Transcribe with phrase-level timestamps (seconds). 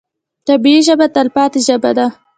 [0.47, 2.07] طبیعي ژبه تلپاتې ژبه ده.